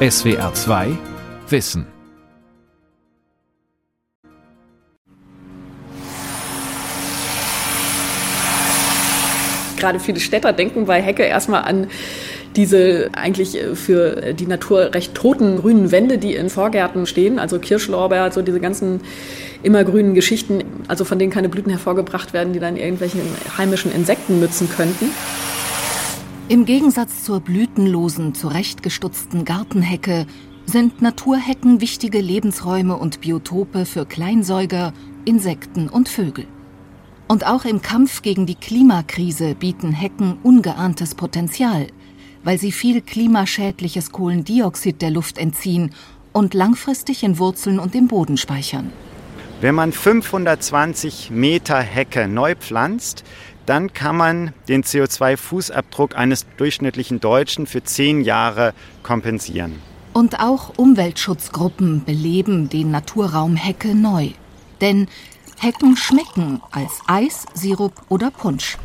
[0.00, 0.96] SWR 2
[1.48, 1.84] Wissen.
[9.76, 11.88] Gerade viele Städter denken bei Hecke erstmal an
[12.54, 18.30] diese eigentlich für die Natur recht toten grünen Wände, die in Vorgärten stehen, also Kirschlorbeer,
[18.30, 19.00] so diese ganzen
[19.64, 23.22] immergrünen Geschichten, also von denen keine Blüten hervorgebracht werden, die dann irgendwelchen
[23.56, 25.10] heimischen Insekten nützen könnten.
[26.50, 30.26] Im Gegensatz zur blütenlosen, zurechtgestutzten Gartenhecke
[30.64, 34.94] sind Naturhecken wichtige Lebensräume und Biotope für Kleinsäuger,
[35.26, 36.46] Insekten und Vögel.
[37.28, 41.88] Und auch im Kampf gegen die Klimakrise bieten Hecken ungeahntes Potenzial,
[42.44, 45.90] weil sie viel klimaschädliches Kohlendioxid der Luft entziehen
[46.32, 48.90] und langfristig in Wurzeln und im Boden speichern.
[49.60, 53.24] Wenn man 520 Meter Hecke neu pflanzt,
[53.68, 58.72] dann kann man den CO2-Fußabdruck eines durchschnittlichen Deutschen für zehn Jahre
[59.02, 59.80] kompensieren.
[60.14, 64.30] Und auch Umweltschutzgruppen beleben den Naturraum Hecke neu.
[64.80, 65.06] Denn
[65.58, 68.78] Hecken schmecken als Eis, Sirup oder Punsch.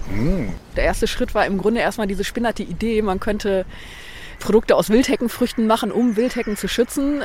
[0.76, 3.66] Der erste Schritt war im Grunde erstmal diese spinnerte Idee, man könnte
[4.40, 7.24] Produkte aus Wildheckenfrüchten machen, um Wildhecken zu schützen.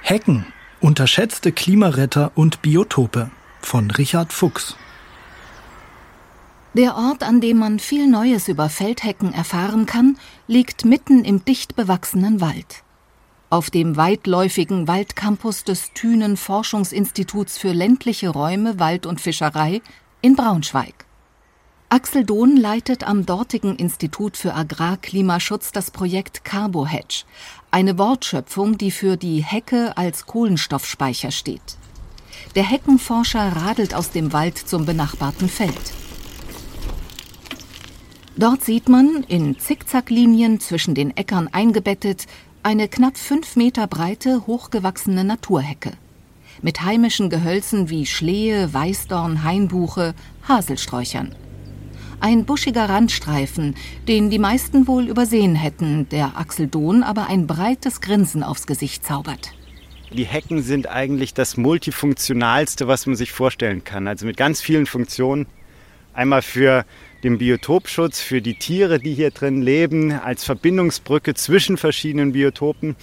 [0.00, 0.46] Hecken,
[0.80, 4.76] unterschätzte Klimaretter und Biotope von Richard Fuchs.
[6.76, 11.74] Der Ort, an dem man viel Neues über Feldhecken erfahren kann, liegt mitten im dicht
[11.74, 12.82] bewachsenen Wald.
[13.48, 19.80] Auf dem weitläufigen Waldcampus des Thünen Forschungsinstituts für ländliche Räume, Wald und Fischerei
[20.20, 21.06] in Braunschweig.
[21.88, 27.24] Axel Dohn leitet am dortigen Institut für Agrarklimaschutz das Projekt CarboHedge,
[27.70, 31.78] eine Wortschöpfung, die für die Hecke als Kohlenstoffspeicher steht.
[32.54, 35.94] Der Heckenforscher radelt aus dem Wald zum benachbarten Feld.
[38.38, 42.26] Dort sieht man, in Zickzacklinien zwischen den Äckern eingebettet,
[42.62, 45.92] eine knapp fünf Meter breite, hochgewachsene Naturhecke.
[46.60, 50.14] Mit heimischen Gehölzen wie Schlehe, Weißdorn, Hainbuche,
[50.46, 51.34] Haselsträuchern.
[52.20, 53.74] Ein buschiger Randstreifen,
[54.06, 59.04] den die meisten wohl übersehen hätten, der Axel Dohn aber ein breites Grinsen aufs Gesicht
[59.06, 59.52] zaubert.
[60.12, 64.06] Die Hecken sind eigentlich das multifunktionalste, was man sich vorstellen kann.
[64.06, 65.46] Also mit ganz vielen Funktionen.
[66.14, 66.86] Einmal für
[67.26, 72.94] den Biotopschutz, für die Tiere, die hier drin leben, als Verbindungsbrücke zwischen verschiedenen Biotopen,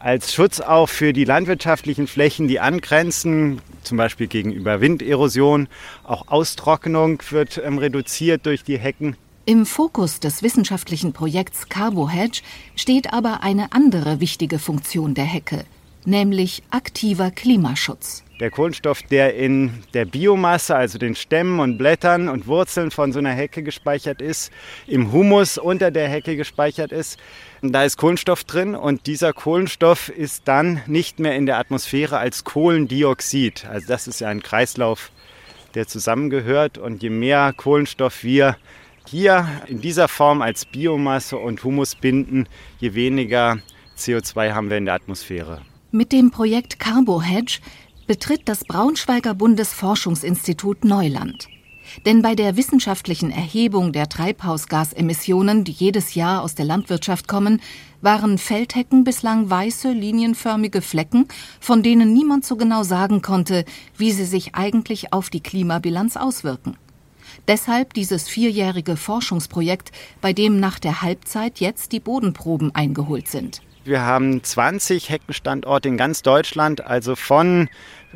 [0.00, 5.68] als Schutz auch für die landwirtschaftlichen Flächen, die angrenzen, zum Beispiel gegenüber Winderosion.
[6.02, 9.16] Auch Austrocknung wird ähm, reduziert durch die Hecken.
[9.44, 12.42] Im Fokus des wissenschaftlichen Projekts CarboHedge
[12.74, 15.64] steht aber eine andere wichtige Funktion der Hecke,
[16.04, 18.24] nämlich aktiver Klimaschutz.
[18.42, 23.20] Der Kohlenstoff, der in der Biomasse, also den Stämmen und Blättern und Wurzeln von so
[23.20, 24.50] einer Hecke gespeichert ist,
[24.88, 27.20] im Humus unter der Hecke gespeichert ist,
[27.62, 32.42] da ist Kohlenstoff drin und dieser Kohlenstoff ist dann nicht mehr in der Atmosphäre als
[32.42, 33.64] Kohlendioxid.
[33.66, 35.12] Also das ist ja ein Kreislauf,
[35.76, 38.56] der zusammengehört und je mehr Kohlenstoff wir
[39.06, 42.48] hier in dieser Form als Biomasse und Humus binden,
[42.80, 43.58] je weniger
[43.96, 45.62] CO2 haben wir in der Atmosphäre.
[45.92, 47.60] Mit dem Projekt CarboHedge
[48.12, 51.48] betritt das Braunschweiger Bundesforschungsinstitut Neuland.
[52.04, 57.62] Denn bei der wissenschaftlichen Erhebung der Treibhausgasemissionen, die jedes Jahr aus der Landwirtschaft kommen,
[58.02, 61.26] waren Feldhecken bislang weiße, linienförmige Flecken,
[61.58, 63.64] von denen niemand so genau sagen konnte,
[63.96, 66.76] wie sie sich eigentlich auf die Klimabilanz auswirken.
[67.48, 69.90] Deshalb dieses vierjährige Forschungsprojekt,
[70.20, 73.62] bei dem nach der Halbzeit jetzt die Bodenproben eingeholt sind.
[73.84, 77.68] Wir haben 20 Heckenstandorte in ganz Deutschland, also von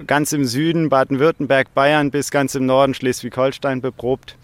[0.06, 4.36] ganz im Süden Baden-Württemberg, Bayern bis ganz im Norden Schleswig-Holstein beprobt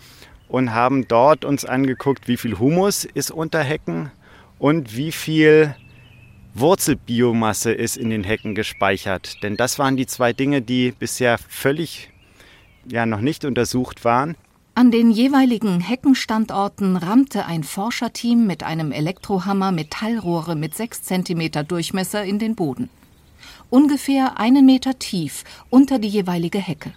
[0.48, 4.10] und haben dort uns angeguckt, wie viel Humus ist unter Hecken
[4.58, 5.76] und wie viel
[6.54, 9.44] Wurzelbiomasse ist in den Hecken gespeichert.
[9.44, 12.10] Denn das waren die zwei Dinge, die bisher völlig
[12.90, 14.34] ja noch nicht untersucht waren.
[14.74, 22.24] An den jeweiligen Heckenstandorten rammte ein Forscherteam mit einem Elektrohammer Metallrohre mit 6 cm Durchmesser
[22.24, 22.88] in den Boden.
[23.68, 26.94] Ungefähr einen Meter tief unter die jeweilige Hecke.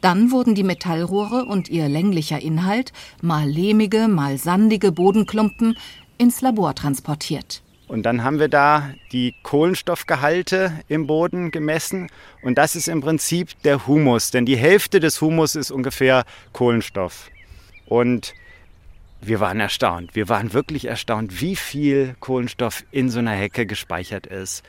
[0.00, 5.76] Dann wurden die Metallrohre und ihr länglicher Inhalt, mal lehmige, mal sandige Bodenklumpen,
[6.16, 7.63] ins Labor transportiert.
[7.86, 12.08] Und dann haben wir da die Kohlenstoffgehalte im Boden gemessen.
[12.42, 17.30] Und das ist im Prinzip der Humus, denn die Hälfte des Humus ist ungefähr Kohlenstoff.
[17.86, 18.34] Und
[19.20, 20.14] wir waren erstaunt.
[20.14, 24.62] Wir waren wirklich erstaunt, wie viel Kohlenstoff in so einer Hecke gespeichert ist.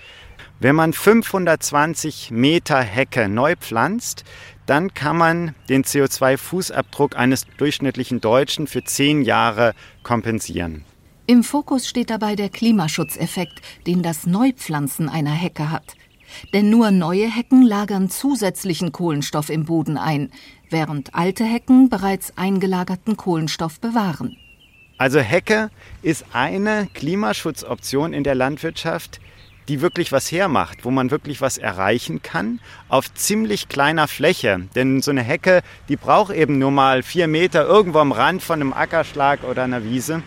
[0.60, 4.24] Wenn man 520 Meter Hecke neu pflanzt,
[4.66, 9.74] dann kann man den CO2-Fußabdruck eines durchschnittlichen Deutschen für zehn Jahre
[10.04, 10.86] kompensieren.
[11.28, 15.96] Im Fokus steht dabei der Klimaschutzeffekt, den das Neupflanzen einer Hecke hat.
[16.54, 20.30] Denn nur neue Hecken lagern zusätzlichen Kohlenstoff im Boden ein,
[20.70, 24.38] während alte Hecken bereits eingelagerten Kohlenstoff bewahren.
[25.00, 25.72] Also Hecke
[26.04, 29.20] ist eine Klimaschutzoption in der Landwirtschaft,
[29.68, 34.68] die wirklich was hermacht, wo man wirklich was erreichen kann, auf ziemlich kleiner Fläche.
[34.76, 38.62] Denn so eine Hecke, die braucht eben nur mal vier Meter irgendwo am Rand von
[38.62, 40.22] einem Ackerschlag oder einer Wiese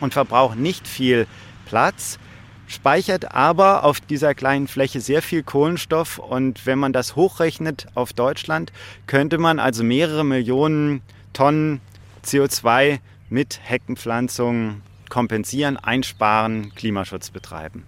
[0.00, 1.26] und verbraucht nicht viel
[1.66, 2.18] Platz,
[2.66, 8.12] speichert aber auf dieser kleinen Fläche sehr viel Kohlenstoff und wenn man das hochrechnet auf
[8.12, 8.72] Deutschland,
[9.06, 11.02] könnte man also mehrere Millionen
[11.32, 11.80] Tonnen
[12.24, 17.84] CO2 mit Heckenpflanzungen kompensieren, einsparen, Klimaschutz betreiben.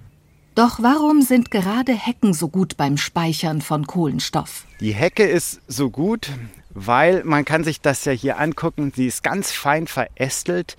[0.55, 4.65] Doch warum sind gerade Hecken so gut beim Speichern von Kohlenstoff?
[4.81, 6.31] Die Hecke ist so gut,
[6.71, 10.77] weil man kann sich das ja hier angucken, sie ist ganz fein verästelt.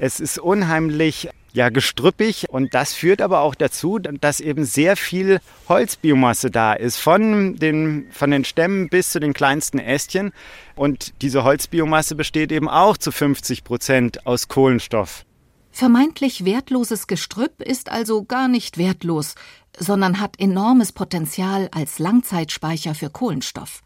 [0.00, 5.40] Es ist unheimlich ja, gestrüppig und das führt aber auch dazu, dass eben sehr viel
[5.68, 10.32] Holzbiomasse da ist, von den, von den Stämmen bis zu den kleinsten Ästchen.
[10.76, 15.24] Und diese Holzbiomasse besteht eben auch zu 50 Prozent aus Kohlenstoff.
[15.72, 19.34] Vermeintlich wertloses Gestrüpp ist also gar nicht wertlos,
[19.76, 23.82] sondern hat enormes Potenzial als Langzeitspeicher für Kohlenstoff.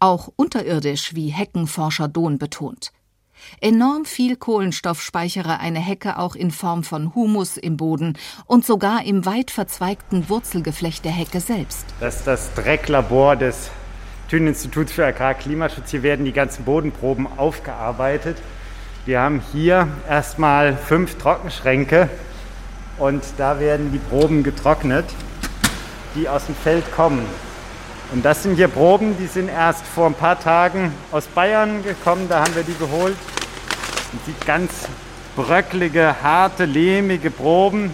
[0.00, 2.90] Auch unterirdisch, wie Heckenforscher Dohn betont.
[3.60, 9.04] Enorm viel Kohlenstoff speichere eine Hecke auch in Form von Humus im Boden und sogar
[9.04, 11.86] im weit verzweigten Wurzelgeflecht der Hecke selbst.
[12.00, 13.70] Das ist das Drecklabor des
[14.28, 15.90] Thünen-Instituts für Agrarklimaschutz.
[15.90, 18.36] Hier werden die ganzen Bodenproben aufgearbeitet.
[19.06, 22.10] Wir haben hier erstmal fünf Trockenschränke
[22.98, 25.06] und da werden die Proben getrocknet,
[26.14, 27.24] die aus dem Feld kommen.
[28.12, 32.26] Und das sind hier Proben, die sind erst vor ein paar Tagen aus Bayern gekommen,
[32.28, 33.16] da haben wir die geholt.
[34.12, 34.72] Das sind ganz
[35.36, 37.92] bröcklige, harte, lehmige Proben,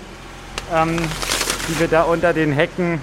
[0.72, 0.96] ähm,
[1.68, 3.00] die wir da unter den Hecken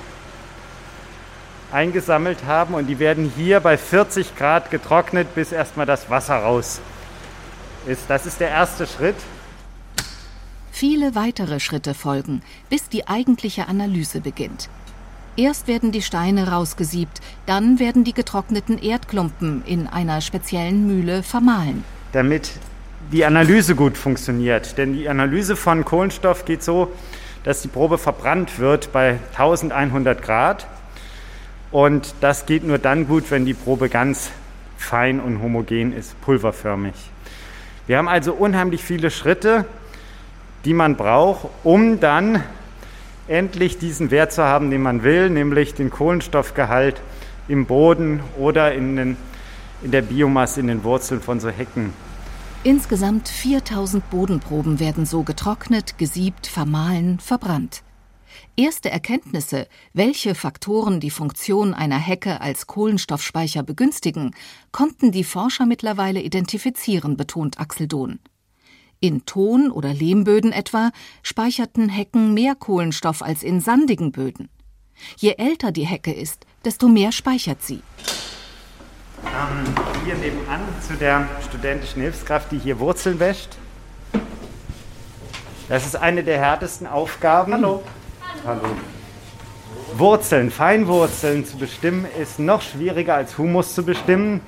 [1.71, 2.75] eingesammelt haben.
[2.75, 6.79] Und die werden hier bei 40 Grad getrocknet, bis erstmal das Wasser raus
[7.85, 8.03] ist.
[8.07, 9.15] Das ist der erste Schritt.
[10.71, 14.69] Viele weitere Schritte folgen, bis die eigentliche Analyse beginnt.
[15.37, 21.83] Erst werden die Steine rausgesiebt, dann werden die getrockneten Erdklumpen in einer speziellen Mühle vermahlen.
[22.11, 22.51] Damit
[23.11, 24.77] die Analyse gut funktioniert.
[24.77, 26.91] Denn die Analyse von Kohlenstoff geht so,
[27.43, 30.67] dass die Probe verbrannt wird bei 1100 Grad.
[31.71, 34.31] Und das geht nur dann gut, wenn die Probe ganz
[34.77, 36.95] fein und homogen ist, pulverförmig.
[37.87, 39.65] Wir haben also unheimlich viele Schritte,
[40.65, 42.43] die man braucht, um dann
[43.31, 47.01] endlich diesen Wert zu haben, den man will, nämlich den Kohlenstoffgehalt
[47.47, 49.17] im Boden oder in, den,
[49.81, 51.93] in der Biomasse, in den Wurzeln von so Hecken.
[52.63, 57.81] Insgesamt 4000 Bodenproben werden so getrocknet, gesiebt, vermahlen, verbrannt.
[58.55, 64.35] Erste Erkenntnisse, welche Faktoren die Funktion einer Hecke als Kohlenstoffspeicher begünstigen,
[64.71, 68.19] konnten die Forscher mittlerweile identifizieren, betont Axel Dohn.
[69.03, 70.91] In Ton- oder Lehmböden etwa
[71.23, 74.47] speicherten Hecken mehr Kohlenstoff als in sandigen Böden.
[75.17, 77.81] Je älter die Hecke ist, desto mehr speichert sie.
[79.25, 79.73] Ähm,
[80.05, 83.57] hier nebenan zu der studentischen Hilfskraft, die hier Wurzeln wäscht.
[85.67, 87.53] Das ist eine der härtesten Aufgaben.
[87.53, 87.81] Hallo.
[88.45, 88.67] Hallo.
[89.95, 94.41] Wurzeln, Feinwurzeln zu bestimmen, ist noch schwieriger als Humus zu bestimmen,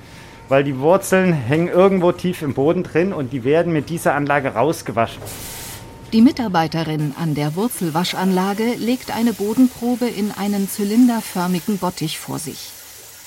[0.50, 4.50] weil die Wurzeln hängen irgendwo tief im Boden drin und die werden mit dieser Anlage
[4.50, 5.22] rausgewaschen.
[6.12, 12.70] Die Mitarbeiterin an der Wurzelwaschanlage legt eine Bodenprobe in einen zylinderförmigen Bottich vor sich.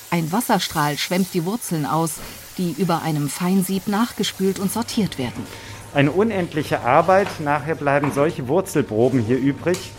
[0.09, 2.15] Ein Wasserstrahl schwemmt die Wurzeln aus,
[2.57, 5.45] die über einem Feinsieb nachgespült und sortiert werden.
[5.93, 7.27] Eine unendliche Arbeit.
[7.39, 9.91] Nachher bleiben solche Wurzelproben hier übrig.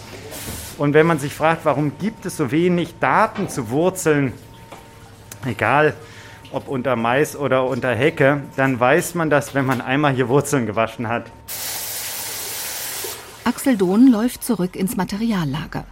[0.78, 4.32] Und wenn man sich fragt, warum gibt es so wenig Daten zu Wurzeln,
[5.44, 5.94] egal
[6.52, 10.66] ob unter Mais oder unter Hecke, dann weiß man das, wenn man einmal hier Wurzeln
[10.66, 11.24] gewaschen hat.
[13.44, 15.84] Axel Dohn läuft zurück ins Materiallager.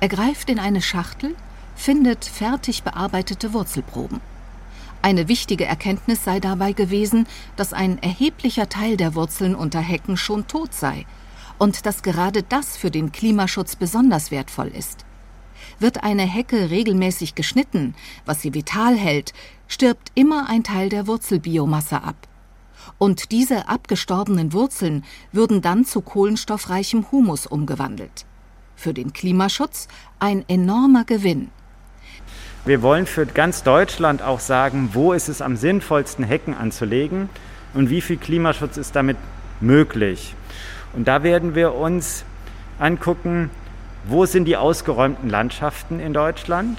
[0.00, 1.34] Er greift in eine Schachtel,
[1.74, 4.20] findet fertig bearbeitete Wurzelproben.
[5.02, 10.48] Eine wichtige Erkenntnis sei dabei gewesen, dass ein erheblicher Teil der Wurzeln unter Hecken schon
[10.48, 11.06] tot sei
[11.58, 15.05] und dass gerade das für den Klimaschutz besonders wertvoll ist.
[15.78, 19.32] Wird eine Hecke regelmäßig geschnitten, was sie vital hält,
[19.68, 22.16] stirbt immer ein Teil der Wurzelbiomasse ab.
[22.98, 28.24] Und diese abgestorbenen Wurzeln würden dann zu kohlenstoffreichem Humus umgewandelt.
[28.74, 31.50] Für den Klimaschutz ein enormer Gewinn.
[32.64, 37.28] Wir wollen für ganz Deutschland auch sagen, wo ist es am sinnvollsten, Hecken anzulegen
[37.74, 39.16] und wie viel Klimaschutz ist damit
[39.60, 40.34] möglich.
[40.92, 42.24] Und da werden wir uns
[42.78, 43.50] angucken,
[44.08, 46.78] wo sind die ausgeräumten Landschaften in Deutschland?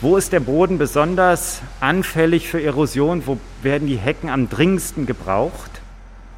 [0.00, 3.26] Wo ist der Boden besonders anfällig für Erosion?
[3.26, 5.70] Wo werden die Hecken am dringendsten gebraucht?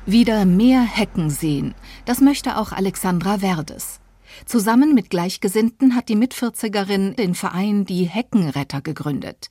[0.06, 1.74] Wieder mehr Hecken sehen.
[2.04, 4.00] Das möchte auch Alexandra Verdes.
[4.46, 9.48] Zusammen mit Gleichgesinnten hat die Mitvierzigerin den Verein Die Heckenretter gegründet.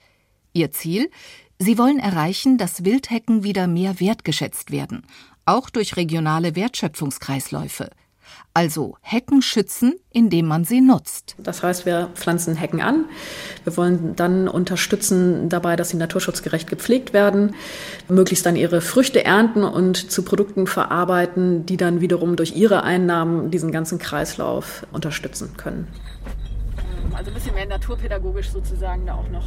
[0.54, 1.10] Ihr Ziel?
[1.58, 5.06] Sie wollen erreichen, dass Wildhecken wieder mehr wertgeschätzt werden,
[5.46, 7.90] auch durch regionale Wertschöpfungskreisläufe.
[8.56, 11.36] Also Hecken schützen, indem man sie nutzt.
[11.40, 13.06] Das heißt, wir pflanzen Hecken an.
[13.64, 17.56] Wir wollen dann unterstützen dabei, dass sie naturschutzgerecht gepflegt werden,
[18.08, 23.50] möglichst dann ihre Früchte ernten und zu Produkten verarbeiten, die dann wiederum durch ihre Einnahmen
[23.50, 25.88] diesen ganzen Kreislauf unterstützen können.
[27.14, 29.46] Also ein bisschen mehr naturpädagogisch sozusagen da auch noch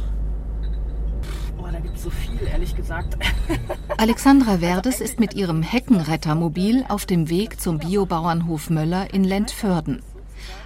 [1.57, 3.17] Oh, da gibt es so viel, ehrlich gesagt.
[3.97, 10.01] Alexandra Werdes ist mit ihrem Heckenrettermobil auf dem Weg zum Biobauernhof Möller in Lentförden,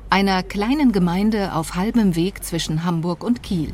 [0.10, 3.74] einer kleinen Gemeinde auf halbem Weg zwischen Hamburg und Kiel.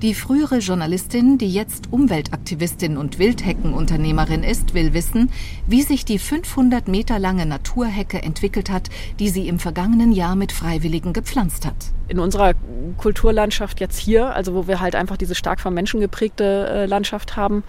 [0.00, 5.28] Die frühere Journalistin, die jetzt Umweltaktivistin und Wildheckenunternehmerin ist, will wissen,
[5.66, 10.52] wie sich die 500 Meter lange Naturhecke entwickelt hat, die sie im vergangenen Jahr mit
[10.52, 11.74] Freiwilligen gepflanzt hat.
[12.06, 12.54] In unserer
[12.96, 17.36] Kulturlandschaft jetzt hier, also wo wir halt einfach diese stark vom Menschen geprägte äh, Landschaft
[17.36, 17.64] haben,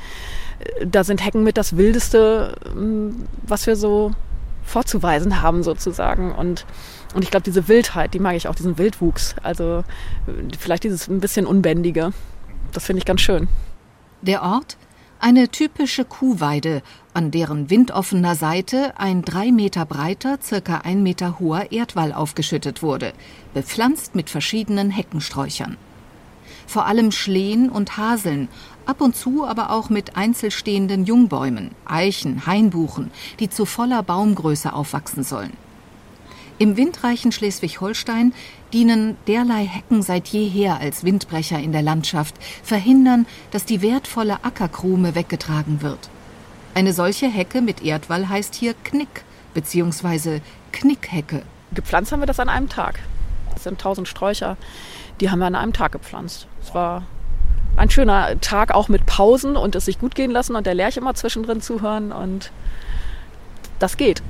[0.59, 4.11] äh, da sind Hecken mit das Wildeste, mm, was wir so
[4.63, 6.31] vorzuweisen haben sozusagen.
[6.31, 6.67] Und
[7.13, 9.35] und ich glaube, diese Wildheit, die mag ich auch, diesen Wildwuchs.
[9.41, 9.83] Also
[10.57, 12.11] vielleicht dieses ein bisschen Unbändige.
[12.71, 13.47] Das finde ich ganz schön.
[14.21, 14.77] Der Ort?
[15.21, 16.81] Eine typische Kuhweide,
[17.13, 23.11] an deren windoffener Seite ein drei Meter breiter, circa ein Meter hoher Erdwall aufgeschüttet wurde,
[23.53, 25.75] bepflanzt mit verschiedenen Heckensträuchern.
[26.67, 28.47] Vor allem Schlehen und Haseln,
[28.85, 35.23] ab und zu aber auch mit einzelstehenden Jungbäumen, Eichen, Hainbuchen, die zu voller Baumgröße aufwachsen
[35.23, 35.51] sollen.
[36.61, 38.33] Im windreichen Schleswig-Holstein
[38.73, 45.15] dienen derlei Hecken seit jeher als Windbrecher in der Landschaft, verhindern, dass die wertvolle Ackerkrume
[45.15, 46.09] weggetragen wird.
[46.75, 49.23] Eine solche Hecke mit Erdwall heißt hier Knick
[49.53, 50.41] bzw.
[50.73, 51.43] Knickhecke.
[51.73, 52.99] Gepflanzt haben wir das an einem Tag.
[53.53, 54.57] Das sind tausend Sträucher,
[55.21, 56.45] die haben wir an einem Tag gepflanzt.
[56.61, 57.03] Es war
[57.77, 60.97] ein schöner Tag, auch mit Pausen und es sich gut gehen lassen und der Lerch
[60.97, 62.51] immer zwischendrin zuhören und
[63.79, 64.21] das geht.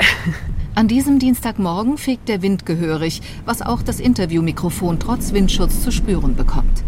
[0.75, 6.35] An diesem Dienstagmorgen fegt der Wind gehörig, was auch das Interviewmikrofon trotz Windschutz zu spüren
[6.35, 6.83] bekommt.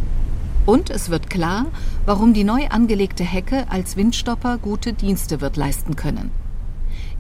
[0.66, 1.66] Und es wird klar,
[2.06, 6.32] warum die neu angelegte Hecke als Windstopper gute Dienste wird leisten können.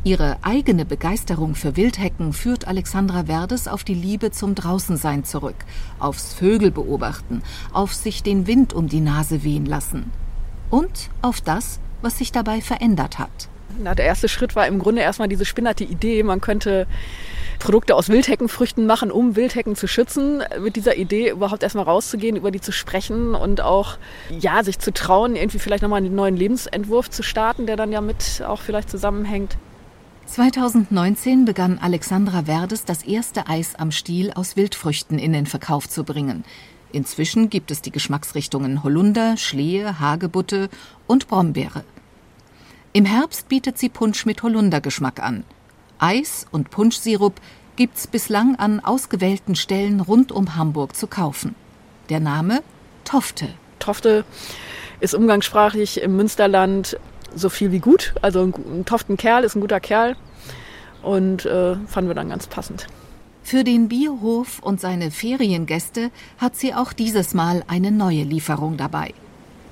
[0.03, 5.57] Ihre eigene Begeisterung für Wildhecken führt Alexandra Verdes auf die Liebe zum Draußensein zurück,
[5.99, 10.11] aufs Vögel beobachten, auf sich den Wind um die Nase wehen lassen
[10.71, 13.50] und auf das, was sich dabei verändert hat.
[13.79, 16.87] Na, der erste Schritt war im Grunde erstmal diese spinnerte Idee, man könnte
[17.59, 20.43] Produkte aus Wildheckenfrüchten machen, um Wildhecken zu schützen.
[20.59, 23.97] Mit dieser Idee überhaupt erstmal rauszugehen, über die zu sprechen und auch
[24.29, 28.01] ja, sich zu trauen, irgendwie vielleicht nochmal einen neuen Lebensentwurf zu starten, der dann ja
[28.01, 29.57] mit auch vielleicht zusammenhängt.
[30.25, 36.03] 2019 begann Alexandra Verdes das erste Eis am Stiel aus Wildfrüchten in den Verkauf zu
[36.03, 36.43] bringen.
[36.91, 40.69] Inzwischen gibt es die Geschmacksrichtungen Holunder, Schlehe, Hagebutte
[41.07, 41.83] und Brombeere.
[42.93, 45.45] Im Herbst bietet sie Punsch mit Holundergeschmack an.
[45.97, 47.35] Eis und Punschsirup
[47.77, 51.55] gibt's bislang an ausgewählten Stellen rund um Hamburg zu kaufen.
[52.09, 52.61] Der Name
[53.05, 53.47] Tofte.
[53.79, 54.25] Tofte
[54.99, 56.99] ist umgangssprachlich im Münsterland
[57.33, 58.13] so viel wie gut.
[58.21, 60.17] Also ein Toftenkerl ist ein guter Kerl
[61.01, 62.87] und äh, fanden wir dann ganz passend.
[63.41, 69.13] Für den Biohof und seine Feriengäste hat sie auch dieses Mal eine neue Lieferung dabei.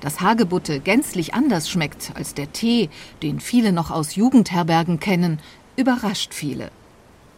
[0.01, 2.89] Dass Hagebutte gänzlich anders schmeckt als der Tee,
[3.21, 5.39] den viele noch aus Jugendherbergen kennen,
[5.75, 6.71] überrascht viele.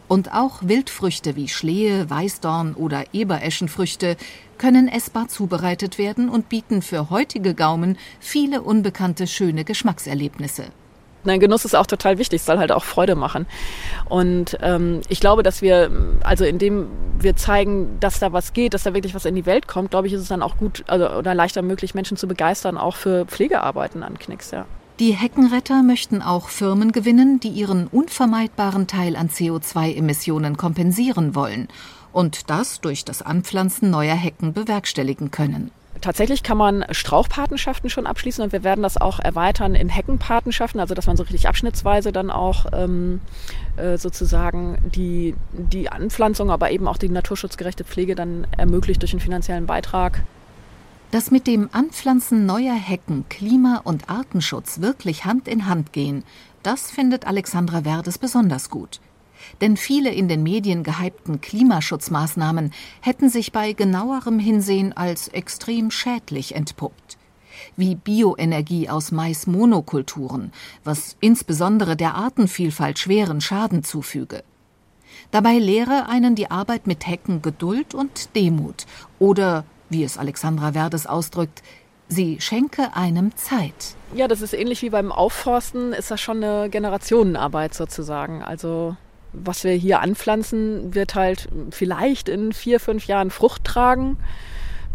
[0.08, 4.16] Und auch Wildfrüchte wie Schlehe, Weißdorn oder Ebereschenfrüchte
[4.58, 10.66] können essbar zubereitet werden und bieten für heutige Gaumen viele unbekannte schöne Geschmackserlebnisse.
[11.24, 13.46] Nein, Genuss ist auch total wichtig, es soll halt auch Freude machen.
[14.08, 15.90] Und ähm, ich glaube, dass wir,
[16.22, 16.88] also indem
[17.18, 20.06] wir zeigen, dass da was geht, dass da wirklich was in die Welt kommt, glaube
[20.06, 23.26] ich, ist es dann auch gut also, oder leichter möglich, Menschen zu begeistern, auch für
[23.26, 24.66] Pflegearbeiten an Knicks, ja.
[24.98, 31.68] Die Heckenretter möchten auch Firmen gewinnen, die ihren unvermeidbaren Teil an CO2-Emissionen kompensieren wollen
[32.12, 35.70] und das durch das Anpflanzen neuer Hecken bewerkstelligen können.
[36.02, 40.94] Tatsächlich kann man Strauchpatenschaften schon abschließen und wir werden das auch erweitern in Heckenpatenschaften, also
[40.94, 43.20] dass man so richtig abschnittsweise dann auch ähm,
[43.76, 49.20] äh, sozusagen die, die Anpflanzung, aber eben auch die naturschutzgerechte Pflege dann ermöglicht durch einen
[49.20, 50.24] finanziellen Beitrag.
[51.12, 56.24] Dass mit dem Anpflanzen neuer Hecken Klima- und Artenschutz wirklich Hand in Hand gehen,
[56.64, 59.00] Das findet Alexandra Werdes besonders gut.
[59.62, 66.56] Denn viele in den Medien gehypten Klimaschutzmaßnahmen hätten sich bei genauerem Hinsehen als extrem schädlich
[66.56, 67.16] entpuppt.
[67.76, 70.52] Wie Bioenergie aus Maismonokulturen,
[70.82, 74.42] was insbesondere der Artenvielfalt schweren Schaden zufüge.
[75.30, 78.86] Dabei lehre einen die Arbeit mit Hecken Geduld und Demut
[79.20, 81.62] oder, wie es Alexandra Werdes ausdrückt,
[82.08, 83.94] sie schenke einem Zeit.
[84.12, 88.42] Ja, das ist ähnlich wie beim Aufforsten, ist das schon eine Generationenarbeit sozusagen.
[88.42, 88.96] Also
[89.32, 94.16] was wir hier anpflanzen, wird halt vielleicht in vier, fünf Jahren Frucht tragen.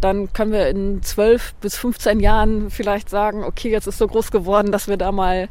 [0.01, 4.29] Dann können wir in zwölf bis 15 Jahren vielleicht sagen, okay, jetzt ist so groß
[4.31, 5.49] geworden, dass wir da mal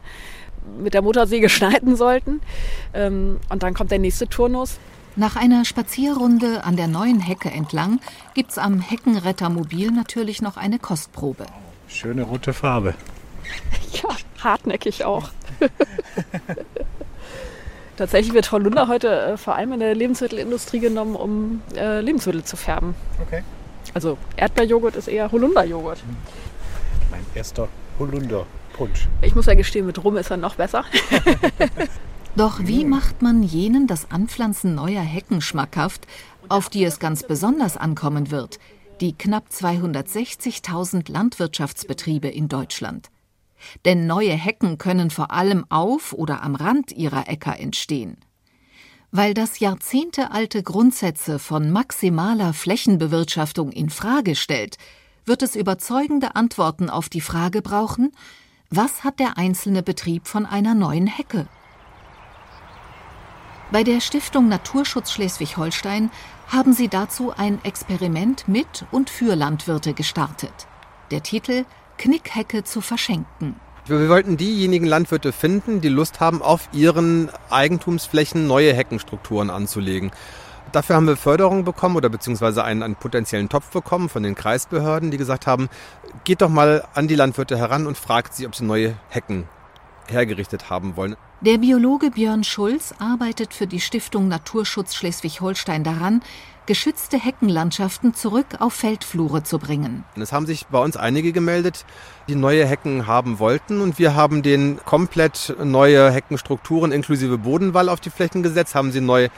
[0.78, 2.40] mit der Motorsäge schneiden sollten.
[2.94, 4.78] Ähm, und dann kommt der nächste Turnus.
[5.18, 8.00] Nach einer Spazierrunde an der neuen Hecke entlang
[8.34, 11.46] gibt's am Heckenrettermobil natürlich noch eine Kostprobe.
[11.88, 12.94] Schöne rote Farbe.
[13.92, 14.10] Ja,
[14.42, 15.30] hartnäckig auch.
[17.96, 22.56] Tatsächlich wird Holunder heute äh, vor allem in der Lebensmittelindustrie genommen, um äh, Lebensmittel zu
[22.56, 22.94] färben.
[23.20, 23.42] Okay.
[23.94, 25.98] Also Erdbeerjoghurt ist eher Holunderjoghurt.
[27.10, 29.08] Mein erster Holunder-Punsch.
[29.22, 30.84] Ich muss ja gestehen, mit Rum ist er noch besser.
[32.36, 36.06] Doch wie macht man jenen das Anpflanzen neuer Hecken schmackhaft,
[36.50, 38.58] auf die es ganz besonders ankommen wird,
[39.00, 43.08] die knapp 260.000 Landwirtschaftsbetriebe in Deutschland?
[43.84, 48.16] Denn neue Hecken können vor allem auf oder am Rand ihrer Äcker entstehen.
[49.10, 54.76] Weil das jahrzehntealte Grundsätze von maximaler Flächenbewirtschaftung in Frage stellt,
[55.24, 58.12] wird es überzeugende Antworten auf die Frage brauchen,
[58.70, 61.46] was hat der einzelne Betrieb von einer neuen Hecke?
[63.72, 66.10] Bei der Stiftung Naturschutz Schleswig-Holstein
[66.48, 70.68] haben sie dazu ein Experiment mit und für Landwirte gestartet.
[71.10, 71.64] Der Titel
[71.98, 73.56] Knickhecke zu verschenken.
[73.86, 80.10] Wir wollten diejenigen Landwirte finden, die Lust haben, auf ihren Eigentumsflächen neue Heckenstrukturen anzulegen.
[80.72, 85.12] Dafür haben wir Förderung bekommen oder beziehungsweise einen, einen potenziellen Topf bekommen von den Kreisbehörden,
[85.12, 85.68] die gesagt haben,
[86.24, 89.44] geht doch mal an die Landwirte heran und fragt sie, ob sie neue Hecken
[90.08, 91.16] hergerichtet haben wollen.
[91.40, 96.22] Der Biologe Björn Schulz arbeitet für die Stiftung Naturschutz Schleswig-Holstein daran,
[96.66, 100.04] geschützte Heckenlandschaften zurück auf Feldflure zu bringen.
[100.20, 101.84] Es haben sich bei uns einige gemeldet,
[102.28, 108.00] die neue Hecken haben wollten und wir haben den komplett neue Heckenstrukturen inklusive Bodenwall auf
[108.00, 109.28] die Flächen gesetzt, haben sie neu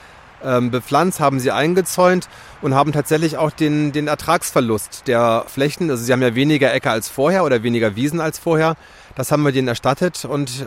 [0.42, 2.28] ähm, bepflanzt, haben sie eingezäunt
[2.62, 6.92] und haben tatsächlich auch den, den Ertragsverlust der Flächen, also sie haben ja weniger Äcker
[6.92, 8.76] als vorher oder weniger Wiesen als vorher,
[9.16, 10.66] das haben wir denen erstattet und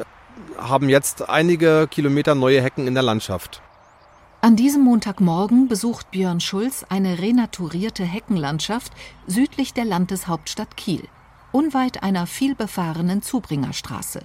[0.58, 3.62] haben jetzt einige Kilometer neue Hecken in der Landschaft.
[4.44, 8.92] An diesem Montagmorgen besucht Björn Schulz eine renaturierte Heckenlandschaft
[9.28, 11.04] südlich der Landeshauptstadt Kiel,
[11.52, 14.22] unweit einer vielbefahrenen Zubringerstraße.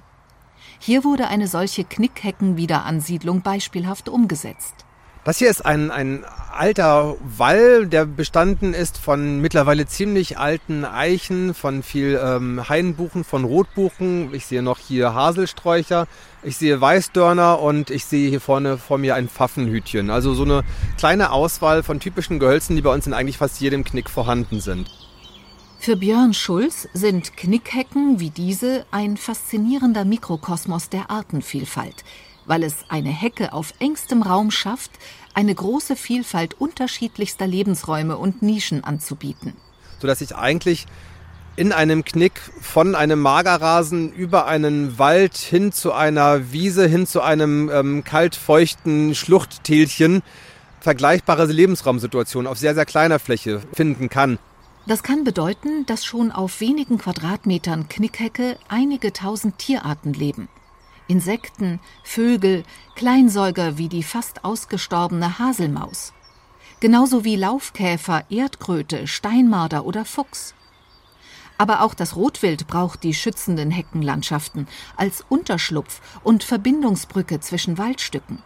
[0.78, 4.86] Hier wurde eine solche Knickheckenwiederansiedlung beispielhaft umgesetzt.
[5.26, 11.52] Das hier ist ein, ein alter Wall, der bestanden ist von mittlerweile ziemlich alten Eichen,
[11.52, 14.32] von viel ähm, Hainbuchen, von Rotbuchen.
[14.32, 16.06] Ich sehe noch hier Haselsträucher,
[16.46, 20.10] ich sehe Weißdörner und ich sehe hier vorne vor mir ein Pfaffenhütchen.
[20.10, 20.62] Also so eine
[20.96, 24.90] kleine Auswahl von typischen Gehölzen, die bei uns in eigentlich fast jedem Knick vorhanden sind.
[25.78, 32.04] Für Björn Schulz sind Knickhecken wie diese ein faszinierender Mikrokosmos der Artenvielfalt–
[32.46, 34.92] weil es eine Hecke auf engstem Raum schafft,
[35.34, 39.54] eine große Vielfalt unterschiedlichster Lebensräume und Nischen anzubieten.
[40.00, 40.86] Sodass ich eigentlich
[41.56, 47.22] in einem Knick von einem Magerrasen über einen Wald hin zu einer Wiese, hin zu
[47.22, 50.22] einem ähm, kaltfeuchten Schluchttälchen
[50.80, 54.38] vergleichbare Lebensraumsituationen auf sehr, sehr kleiner Fläche finden kann.
[54.86, 60.48] Das kann bedeuten, dass schon auf wenigen Quadratmetern Knickhecke einige tausend Tierarten leben.
[61.08, 62.62] Insekten, Vögel,
[62.94, 66.12] Kleinsäuger wie die fast ausgestorbene Haselmaus.
[66.78, 70.54] Genauso wie Laufkäfer, Erdkröte, Steinmarder oder Fuchs.
[71.58, 74.66] Aber auch das Rotwild braucht die schützenden Heckenlandschaften
[74.96, 78.42] als Unterschlupf und Verbindungsbrücke zwischen Waldstücken.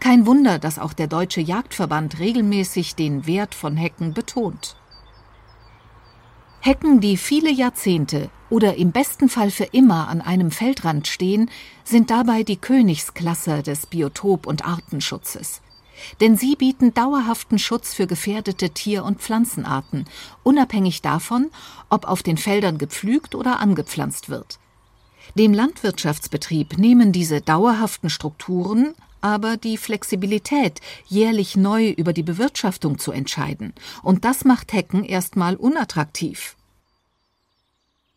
[0.00, 4.76] Kein Wunder, dass auch der Deutsche Jagdverband regelmäßig den Wert von Hecken betont.
[6.60, 11.50] Hecken, die viele Jahrzehnte oder im besten Fall für immer an einem Feldrand stehen,
[11.82, 15.60] sind dabei die Königsklasse des Biotop- und Artenschutzes.
[16.20, 20.06] Denn sie bieten dauerhaften Schutz für gefährdete Tier- und Pflanzenarten,
[20.42, 21.50] unabhängig davon,
[21.88, 24.58] ob auf den Feldern gepflügt oder angepflanzt wird.
[25.36, 33.12] Dem Landwirtschaftsbetrieb nehmen diese dauerhaften Strukturen aber die Flexibilität, jährlich neu über die Bewirtschaftung zu
[33.12, 33.72] entscheiden.
[34.02, 36.56] Und das macht Hecken erstmal unattraktiv.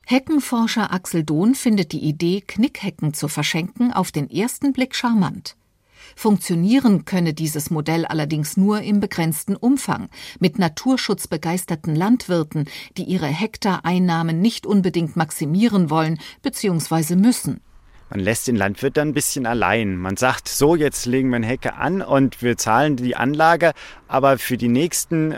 [0.07, 5.55] Heckenforscher Axel Dohn findet die Idee, Knickhecken zu verschenken, auf den ersten Blick charmant.
[6.15, 12.65] Funktionieren könne dieses Modell allerdings nur im begrenzten Umfang, mit naturschutzbegeisterten Landwirten,
[12.97, 17.15] die ihre Hektareinnahmen nicht unbedingt maximieren wollen bzw.
[17.15, 17.61] müssen.
[18.09, 19.97] Man lässt den Landwirt dann ein bisschen allein.
[19.97, 23.73] Man sagt, so, jetzt legen wir eine Hecke an und wir zahlen die Anlage,
[24.07, 25.35] aber für die nächsten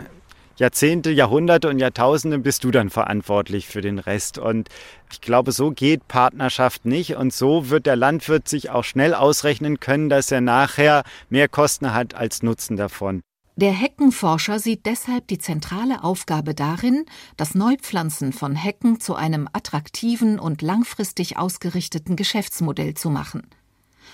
[0.58, 4.38] Jahrzehnte, Jahrhunderte und Jahrtausende bist du dann verantwortlich für den Rest.
[4.38, 4.68] Und
[5.12, 7.14] ich glaube, so geht Partnerschaft nicht.
[7.14, 11.94] Und so wird der Landwirt sich auch schnell ausrechnen können, dass er nachher mehr Kosten
[11.94, 13.22] hat als Nutzen davon.
[13.54, 20.38] Der Heckenforscher sieht deshalb die zentrale Aufgabe darin, das Neupflanzen von Hecken zu einem attraktiven
[20.38, 23.48] und langfristig ausgerichteten Geschäftsmodell zu machen.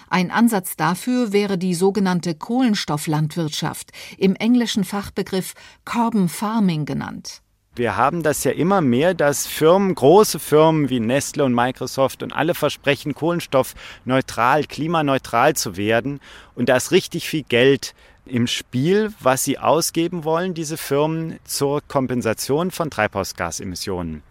[0.08, 7.40] Ein Ansatz dafür wäre die sogenannte Kohlenstofflandwirtschaft, im englischen Fachbegriff Carbon Farming genannt.
[7.76, 12.32] Wir haben das ja immer mehr, dass Firmen, große Firmen wie Nestle und Microsoft und
[12.32, 16.20] alle versprechen, kohlenstoffneutral, klimaneutral zu werden.
[16.54, 17.94] Und da ist richtig viel Geld
[18.26, 24.22] im Spiel, was sie ausgeben wollen, diese Firmen, zur Kompensation von Treibhausgasemissionen.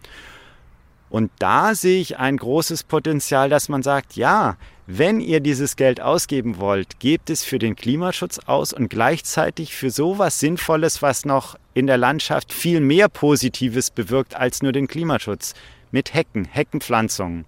[1.13, 6.02] Und da sehe ich ein großes Potenzial, dass man sagt, ja, wenn ihr dieses Geld
[6.02, 11.56] ausgeben wollt, gebt es für den Klimaschutz aus und gleichzeitig für sowas Sinnvolles, was noch
[11.76, 15.54] in der Landschaft viel mehr Positives bewirkt als nur den Klimaschutz.
[15.91, 17.45] Mit Hecken, Heckenpflanzungen.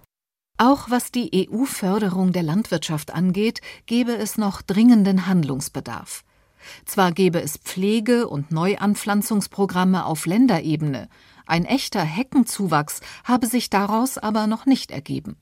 [0.60, 6.23] Auch was die EU-Förderung der Landwirtschaft angeht, gäbe es noch dringenden Handlungsbedarf.
[6.86, 11.10] Zwar gäbe es Pflege- und Neuanpflanzungsprogramme auf Länderebene,
[11.45, 15.38] ein echter Heckenzuwachs habe sich daraus aber noch nicht ergeben.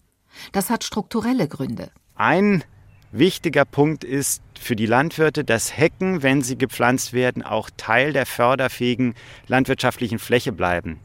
[0.51, 1.91] Das hat strukturelle Gründe.
[2.15, 2.63] Ein
[3.11, 8.25] wichtiger Punkt ist für die Landwirte, dass Hecken, wenn sie gepflanzt werden, auch Teil der
[8.25, 9.15] förderfähigen
[9.47, 10.99] landwirtschaftlichen Fläche bleiben.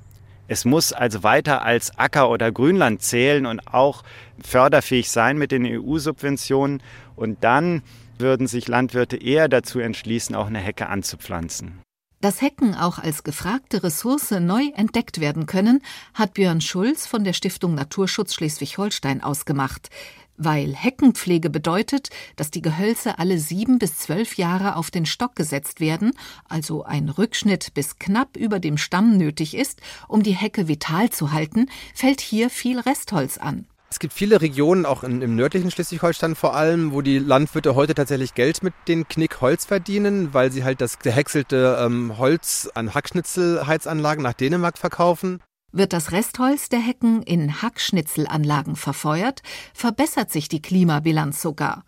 [0.50, 4.02] Es muss also weiter als Acker oder Grünland zählen und auch
[4.42, 6.82] förderfähig sein mit den EU-Subventionen.
[7.16, 7.82] Und dann
[8.18, 11.82] würden sich Landwirte eher dazu entschließen, auch eine Hecke anzupflanzen.
[12.20, 15.80] Dass Hecken auch als gefragte Ressource neu entdeckt werden können,
[16.14, 19.88] hat Björn Schulz von der Stiftung Naturschutz Schleswig-Holstein ausgemacht,
[20.36, 25.78] weil Heckenpflege bedeutet, dass die Gehölze alle sieben bis zwölf Jahre auf den Stock gesetzt
[25.78, 26.12] werden,
[26.48, 31.30] also ein Rückschnitt bis knapp über dem Stamm nötig ist, um die Hecke vital zu
[31.30, 33.66] halten, fällt hier viel Restholz an.
[33.90, 37.94] Es gibt viele Regionen, auch in, im nördlichen Schleswig-Holstein vor allem, wo die Landwirte heute
[37.94, 44.22] tatsächlich Geld mit den Knickholz verdienen, weil sie halt das gehäckselte ähm, Holz an Hackschnitzelheizanlagen
[44.22, 45.40] nach Dänemark verkaufen.
[45.72, 51.84] Wird das Restholz der Hecken in Hackschnitzelanlagen verfeuert, verbessert sich die Klimabilanz sogar.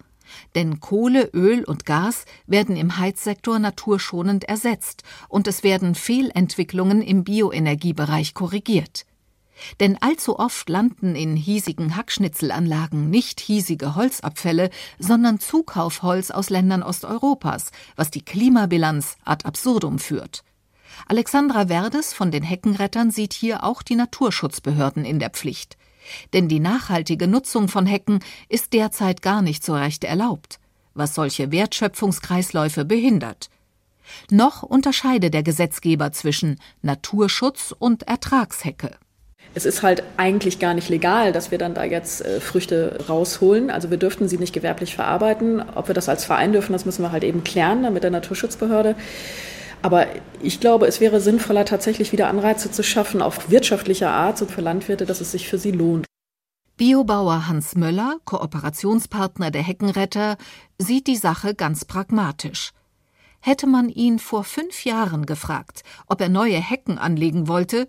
[0.54, 7.24] Denn Kohle, Öl und Gas werden im Heizsektor naturschonend ersetzt und es werden Fehlentwicklungen im
[7.24, 9.06] Bioenergiebereich korrigiert.
[9.80, 17.70] Denn allzu oft landen in hiesigen Hackschnitzelanlagen nicht hiesige Holzabfälle, sondern Zukaufholz aus Ländern Osteuropas,
[17.96, 20.44] was die Klimabilanz ad absurdum führt.
[21.06, 25.76] Alexandra Werdes von den Heckenrettern sieht hier auch die Naturschutzbehörden in der Pflicht.
[26.32, 30.58] Denn die nachhaltige Nutzung von Hecken ist derzeit gar nicht so recht erlaubt,
[30.94, 33.48] was solche Wertschöpfungskreisläufe behindert.
[34.30, 38.98] Noch unterscheide der Gesetzgeber zwischen Naturschutz und Ertragshecke
[39.54, 43.70] es ist halt eigentlich gar nicht legal, dass wir dann da jetzt äh, Früchte rausholen.
[43.70, 45.62] Also wir dürften sie nicht gewerblich verarbeiten.
[45.74, 48.94] Ob wir das als Verein dürfen, das müssen wir halt eben klären mit der Naturschutzbehörde.
[49.82, 50.06] Aber
[50.42, 54.60] ich glaube, es wäre sinnvoller, tatsächlich wieder Anreize zu schaffen auf wirtschaftlicher Art, so für
[54.60, 56.06] Landwirte, dass es sich für sie lohnt.
[56.76, 60.36] Biobauer Hans Möller, Kooperationspartner der Heckenretter,
[60.78, 62.72] sieht die Sache ganz pragmatisch.
[63.40, 67.88] Hätte man ihn vor fünf Jahren gefragt, ob er neue Hecken anlegen wollte,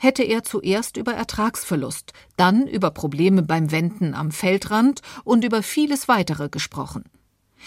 [0.00, 6.08] hätte er zuerst über Ertragsverlust, dann über Probleme beim Wenden am Feldrand und über vieles
[6.08, 7.04] weitere gesprochen.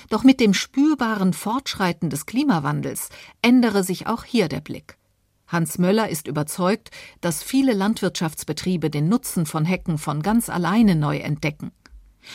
[0.10, 3.10] Doch mit dem spürbaren Fortschreiten des Klimawandels
[3.44, 4.98] ändere sich auch hier der Blick.
[5.48, 6.90] Hans Möller ist überzeugt,
[7.22, 11.72] dass viele Landwirtschaftsbetriebe den Nutzen von Hecken von ganz alleine neu entdecken.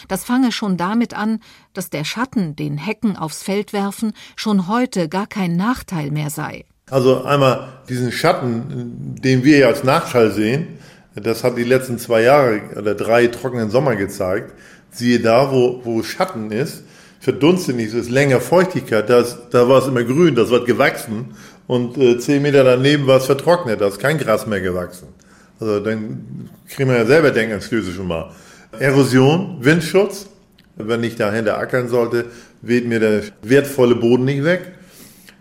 [0.07, 1.41] Das fange schon damit an,
[1.73, 6.67] dass der Schatten, den Hecken aufs Feld werfen, schon heute gar kein Nachteil mehr sei.
[6.91, 10.79] Also einmal diesen Schatten, den wir ja als Nachteil sehen,
[11.15, 14.53] das hat die letzten zwei Jahre oder drei trockenen Sommer gezeigt.
[14.91, 16.85] Siehe da, wo, wo Schatten ist,
[17.21, 21.35] verdunstet nicht, es ist länger Feuchtigkeit, das, da war es immer grün, das wird gewachsen
[21.67, 25.09] und äh, zehn Meter daneben war es vertrocknet, da ist kein Gras mehr gewachsen.
[25.61, 28.31] Also dann kriegen wir ja selber Denkanstöße schon mal.
[28.79, 30.27] Erosion, Windschutz,
[30.77, 32.27] wenn ich dahinter ackern sollte,
[32.63, 34.73] weht mir der wertvolle Boden nicht weg.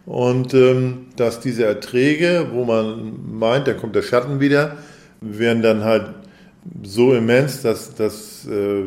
[0.07, 4.77] Und ähm, dass diese Erträge, wo man meint, da kommt der Schatten wieder,
[5.19, 6.05] werden dann halt
[6.81, 8.85] so immens, dass, dass äh,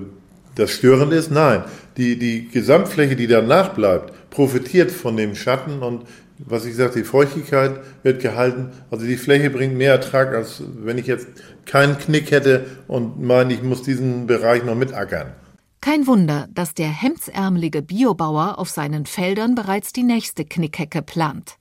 [0.54, 1.30] das störend ist.
[1.30, 1.64] Nein,
[1.98, 6.06] die, die Gesamtfläche, die danach bleibt, profitiert von dem Schatten und
[6.38, 8.70] was ich sagte, die Feuchtigkeit wird gehalten.
[8.90, 11.28] Also die Fläche bringt mehr Ertrag, als wenn ich jetzt
[11.66, 15.34] keinen Knick hätte und meine, ich muss diesen Bereich noch mitackern.
[15.82, 21.56] Kein Wunder, dass der hemdsärmelige Biobauer auf seinen Feldern bereits die nächste Knickhecke plant.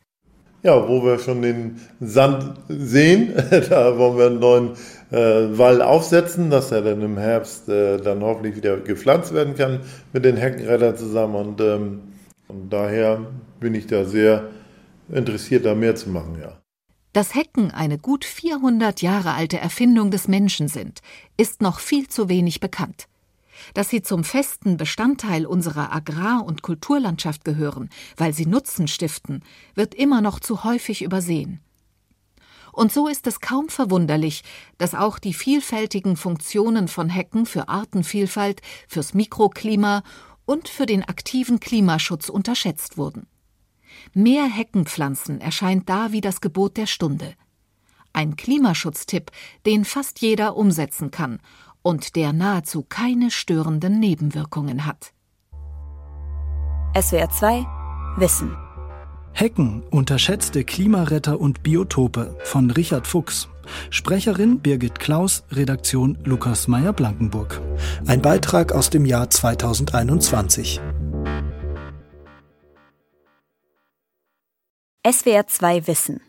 [0.62, 3.34] Ja, wo wir schon den Sand sehen,
[3.70, 4.70] da wollen wir einen neuen
[5.10, 9.80] äh, Wall aufsetzen, dass er dann im Herbst äh, dann hoffentlich wieder gepflanzt werden kann
[10.12, 11.36] mit den Heckenrädern zusammen.
[11.36, 12.02] Und, ähm,
[12.50, 13.26] und daher
[13.62, 14.50] bin ich da sehr
[15.10, 16.60] interessiert, da mehr zu machen, ja.
[17.14, 21.00] Dass Hecken eine gut 400 Jahre alte Erfindung des Menschen sind,
[21.38, 23.09] ist noch viel zu wenig bekannt.
[23.74, 29.44] Dass sie zum festen Bestandteil unserer Agrar- und Kulturlandschaft gehören, weil sie Nutzen stiften,
[29.76, 31.60] wird immer noch zu häufig übersehen.
[32.72, 34.44] Und so ist es kaum verwunderlich,
[34.78, 40.04] dass auch die vielfältigen Funktionen von Hecken für Artenvielfalt, fürs Mikroklima
[40.46, 43.28] und für den aktiven Klimaschutz unterschätzt wurden.
[44.14, 47.36] Mehr Heckenpflanzen erscheint da wie das Gebot der Stunde.
[48.14, 49.32] Ein Klimaschutztipp,
[49.66, 51.40] den fast jeder umsetzen kann
[51.82, 55.14] und der nahezu keine störenden Nebenwirkungen hat.
[57.00, 57.66] SWR 2
[58.18, 58.56] Wissen
[59.34, 63.48] Hecken, unterschätzte Klimaretter und Biotope von Richard Fuchs.
[63.90, 67.62] Sprecherin Birgit Klaus, Redaktion Lukas Meyer-Blankenburg.
[68.08, 70.82] Ein Beitrag aus dem Jahr 2021.
[75.10, 76.29] SWR 2 Wissen.